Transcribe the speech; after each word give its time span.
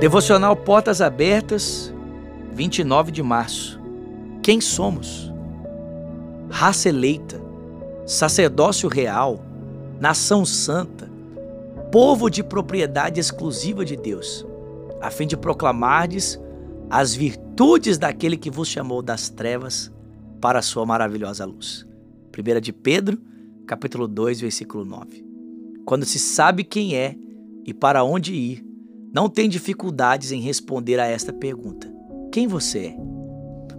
Devocional 0.00 0.54
Portas 0.54 1.00
Abertas, 1.00 1.92
29 2.52 3.10
de 3.10 3.20
março. 3.20 3.80
Quem 4.40 4.60
somos? 4.60 5.32
Raça 6.48 6.88
eleita, 6.88 7.42
sacerdócio 8.06 8.88
real, 8.88 9.44
nação 9.98 10.44
santa, 10.44 11.10
povo 11.90 12.30
de 12.30 12.44
propriedade 12.44 13.18
exclusiva 13.18 13.84
de 13.84 13.96
Deus, 13.96 14.46
a 15.00 15.10
fim 15.10 15.26
de 15.26 15.36
proclamardes 15.36 16.40
as 16.88 17.12
virtudes 17.12 17.98
daquele 17.98 18.36
que 18.36 18.52
vos 18.52 18.68
chamou 18.68 19.02
das 19.02 19.28
trevas 19.28 19.92
para 20.40 20.60
a 20.60 20.62
sua 20.62 20.86
maravilhosa 20.86 21.44
luz. 21.44 21.84
1 22.32 22.60
de 22.60 22.72
Pedro, 22.72 23.18
capítulo 23.66 24.06
2, 24.06 24.42
versículo 24.42 24.84
9. 24.84 25.26
Quando 25.84 26.04
se 26.04 26.20
sabe 26.20 26.62
quem 26.62 26.94
é 26.94 27.16
e 27.66 27.74
para 27.74 28.04
onde 28.04 28.32
ir, 28.32 28.67
não 29.18 29.28
tem 29.28 29.48
dificuldades 29.48 30.30
em 30.30 30.40
responder 30.40 31.00
a 31.00 31.04
esta 31.04 31.32
pergunta: 31.32 31.92
Quem 32.30 32.46
você 32.46 32.78
é? 32.78 32.96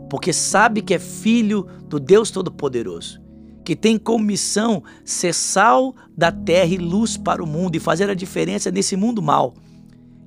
Porque 0.10 0.34
sabe 0.34 0.82
que 0.82 0.94
é 0.94 1.00
filho 1.00 1.66
do 1.88 1.98
Deus 1.98 2.30
Todo-Poderoso, 2.30 3.22
que 3.64 3.74
tem 3.74 3.98
como 3.98 4.26
missão 4.26 4.84
ser 5.06 5.34
sal 5.34 5.96
da 6.18 6.30
terra 6.30 6.74
e 6.74 6.78
luz 6.78 7.16
para 7.16 7.42
o 7.42 7.48
mundo 7.48 7.78
e 7.78 7.80
fazer 7.80 8.10
a 8.10 8.14
diferença 8.14 8.70
nesse 8.70 8.98
mundo 8.98 9.22
mal. 9.22 9.54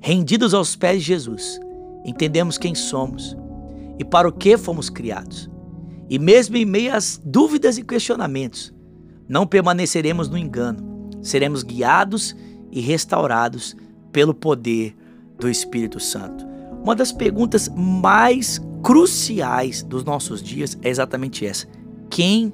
Rendidos 0.01 0.55
aos 0.55 0.75
pés 0.75 1.03
de 1.03 1.09
Jesus, 1.09 1.61
entendemos 2.07 2.57
quem 2.57 2.75
somos 2.75 3.37
e 3.99 4.05
para 4.07 4.27
o 4.27 4.33
que 4.33 4.57
fomos 4.57 4.89
criados. 4.89 5.51
E 6.09 6.19
mesmo 6.19 6.57
em 6.57 6.65
meio 6.65 6.97
às 6.97 7.21
dúvidas 7.23 7.77
e 7.77 7.85
questionamentos, 7.85 8.73
não 9.29 9.47
permaneceremos 9.47 10.31
no 10.31 10.39
engano, 10.39 11.11
seremos 11.21 11.63
guiados 11.63 12.35
e 12.71 12.81
restaurados 12.81 13.77
pelo 14.11 14.33
poder 14.33 14.97
do 15.43 15.51
Espírito 15.51 15.99
Santo. 15.99 16.47
Uma 16.83 16.95
das 16.95 17.13
perguntas 17.13 17.69
mais 17.77 18.61
cruciais 18.83 19.83
dos 19.83 20.05
nossos 20.05 20.43
dias 20.43 20.79
é 20.83 20.89
exatamente 20.89 21.45
essa: 21.45 21.67
quem 22.09 22.53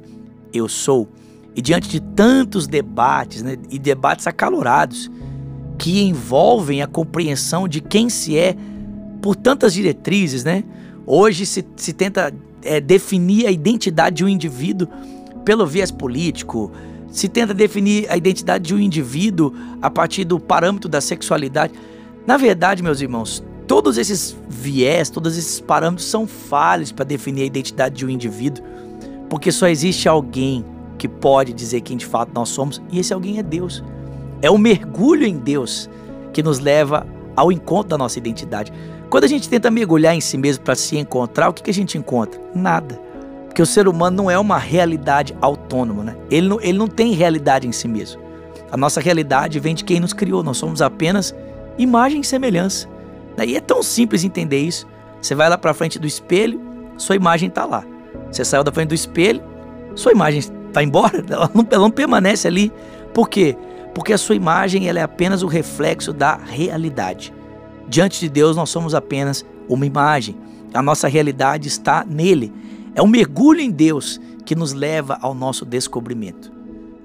eu 0.52 0.68
sou? 0.68 1.08
E 1.54 1.60
diante 1.60 1.88
de 1.88 2.00
tantos 2.00 2.66
debates, 2.66 3.42
né, 3.42 3.56
e 3.70 3.78
debates 3.78 4.26
acalorados, 4.26 5.10
que 5.78 6.02
envolvem 6.02 6.82
a 6.82 6.86
compreensão 6.86 7.68
de 7.68 7.80
quem 7.80 8.08
se 8.08 8.36
é 8.38 8.56
por 9.20 9.36
tantas 9.36 9.74
diretrizes, 9.74 10.44
né? 10.44 10.64
Hoje 11.06 11.44
se, 11.44 11.64
se 11.76 11.92
tenta 11.92 12.32
é, 12.62 12.80
definir 12.80 13.46
a 13.46 13.50
identidade 13.50 14.16
de 14.16 14.24
um 14.24 14.28
indivíduo 14.28 14.88
pelo 15.44 15.66
viés 15.66 15.90
político, 15.90 16.70
se 17.10 17.28
tenta 17.28 17.52
definir 17.52 18.10
a 18.10 18.16
identidade 18.16 18.68
de 18.68 18.74
um 18.74 18.78
indivíduo 18.78 19.52
a 19.80 19.90
partir 19.90 20.24
do 20.24 20.38
parâmetro 20.38 20.88
da 20.88 21.00
sexualidade. 21.00 21.72
Na 22.28 22.36
verdade, 22.36 22.82
meus 22.82 23.00
irmãos, 23.00 23.42
todos 23.66 23.96
esses 23.96 24.36
viés, 24.50 25.08
todos 25.08 25.38
esses 25.38 25.62
parâmetros 25.62 26.06
são 26.06 26.26
falhos 26.26 26.92
para 26.92 27.06
definir 27.06 27.40
a 27.40 27.46
identidade 27.46 27.94
de 27.94 28.04
um 28.04 28.10
indivíduo, 28.10 28.62
porque 29.30 29.50
só 29.50 29.66
existe 29.66 30.10
alguém 30.10 30.62
que 30.98 31.08
pode 31.08 31.54
dizer 31.54 31.80
quem 31.80 31.96
de 31.96 32.04
fato 32.04 32.30
nós 32.34 32.50
somos, 32.50 32.82
e 32.92 32.98
esse 32.98 33.14
alguém 33.14 33.38
é 33.38 33.42
Deus. 33.42 33.82
É 34.42 34.50
o 34.50 34.58
mergulho 34.58 35.24
em 35.26 35.38
Deus 35.38 35.88
que 36.30 36.42
nos 36.42 36.58
leva 36.58 37.06
ao 37.34 37.50
encontro 37.50 37.88
da 37.88 37.96
nossa 37.96 38.18
identidade. 38.18 38.74
Quando 39.08 39.24
a 39.24 39.28
gente 39.28 39.48
tenta 39.48 39.70
mergulhar 39.70 40.14
em 40.14 40.20
si 40.20 40.36
mesmo 40.36 40.62
para 40.62 40.74
se 40.74 40.98
encontrar, 40.98 41.48
o 41.48 41.54
que, 41.54 41.62
que 41.62 41.70
a 41.70 41.74
gente 41.74 41.96
encontra? 41.96 42.38
Nada. 42.54 43.00
Porque 43.46 43.62
o 43.62 43.66
ser 43.66 43.88
humano 43.88 44.18
não 44.18 44.30
é 44.30 44.38
uma 44.38 44.58
realidade 44.58 45.34
autônoma, 45.40 46.04
né? 46.04 46.16
Ele 46.30 46.46
não, 46.46 46.60
ele 46.60 46.76
não 46.76 46.88
tem 46.88 47.14
realidade 47.14 47.66
em 47.66 47.72
si 47.72 47.88
mesmo. 47.88 48.20
A 48.70 48.76
nossa 48.76 49.00
realidade 49.00 49.58
vem 49.58 49.74
de 49.74 49.82
quem 49.82 49.98
nos 49.98 50.12
criou, 50.12 50.42
nós 50.42 50.58
somos 50.58 50.82
apenas 50.82 51.34
imagem 51.78 52.20
e 52.20 52.24
semelhança. 52.24 52.88
E 53.46 53.56
é 53.56 53.60
tão 53.60 53.82
simples 53.82 54.24
entender 54.24 54.58
isso. 54.58 54.86
Você 55.20 55.34
vai 55.34 55.48
lá 55.48 55.56
para 55.56 55.72
frente 55.72 55.98
do 55.98 56.06
espelho, 56.06 56.60
sua 56.96 57.16
imagem 57.16 57.48
está 57.48 57.64
lá. 57.64 57.84
Você 58.30 58.44
saiu 58.44 58.64
da 58.64 58.72
frente 58.72 58.88
do 58.88 58.94
espelho, 58.94 59.42
sua 59.94 60.12
imagem 60.12 60.40
está 60.40 60.82
embora, 60.82 61.24
ela 61.30 61.50
não, 61.54 61.66
ela 61.70 61.82
não 61.82 61.90
permanece 61.90 62.46
ali. 62.46 62.72
Por 63.14 63.28
quê? 63.28 63.56
Porque 63.94 64.12
a 64.12 64.18
sua 64.18 64.34
imagem 64.34 64.88
ela 64.88 64.98
é 64.98 65.02
apenas 65.02 65.42
o 65.42 65.46
reflexo 65.46 66.12
da 66.12 66.36
realidade. 66.36 67.32
Diante 67.88 68.20
de 68.20 68.28
Deus, 68.28 68.56
nós 68.56 68.70
somos 68.70 68.94
apenas 68.94 69.44
uma 69.68 69.86
imagem. 69.86 70.36
A 70.74 70.82
nossa 70.82 71.08
realidade 71.08 71.68
está 71.68 72.04
nele. 72.04 72.52
É 72.94 73.02
um 73.02 73.06
mergulho 73.06 73.60
em 73.60 73.70
Deus 73.70 74.20
que 74.44 74.54
nos 74.54 74.72
leva 74.72 75.18
ao 75.20 75.34
nosso 75.34 75.64
descobrimento. 75.64 76.57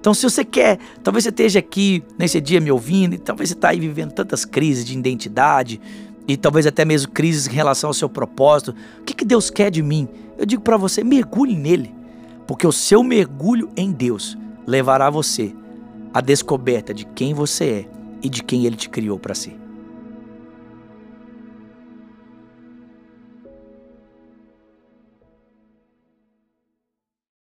Então, 0.03 0.13
se 0.13 0.29
você 0.29 0.43
quer, 0.43 0.79
talvez 1.01 1.23
você 1.23 1.29
esteja 1.29 1.59
aqui 1.59 2.03
nesse 2.19 2.41
dia 2.41 2.59
me 2.59 2.69
ouvindo, 2.69 3.15
e 3.15 3.17
talvez 3.17 3.47
você 3.47 3.55
está 3.55 3.69
aí 3.69 3.79
vivendo 3.79 4.11
tantas 4.11 4.43
crises 4.43 4.83
de 4.83 4.97
identidade, 4.97 5.79
e 6.27 6.35
talvez 6.35 6.67
até 6.67 6.83
mesmo 6.83 7.09
crises 7.09 7.47
em 7.47 7.51
relação 7.51 7.89
ao 7.89 7.93
seu 7.93 8.09
propósito. 8.09 8.75
O 8.99 9.03
que, 9.05 9.13
que 9.13 9.23
Deus 9.23 9.49
quer 9.49 9.71
de 9.71 9.81
mim? 9.81 10.09
Eu 10.37 10.45
digo 10.45 10.61
para 10.61 10.75
você: 10.75 11.05
mergulhe 11.05 11.55
nele, 11.55 11.95
porque 12.45 12.67
o 12.67 12.71
seu 12.73 13.01
mergulho 13.01 13.69
em 13.77 13.93
Deus 13.93 14.37
levará 14.67 15.09
você 15.09 15.55
à 16.13 16.19
descoberta 16.19 16.93
de 16.93 17.05
quem 17.05 17.33
você 17.33 17.63
é 17.63 17.85
e 18.21 18.27
de 18.27 18.43
quem 18.43 18.65
ele 18.65 18.75
te 18.75 18.89
criou 18.89 19.17
para 19.17 19.33
ser. 19.33 19.62